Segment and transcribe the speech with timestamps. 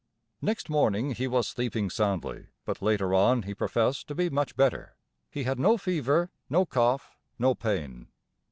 [0.41, 4.95] Next morning he was sleeping soundly, but later on he professed to be much better.
[5.29, 8.07] He had no fever, no cough, no pain.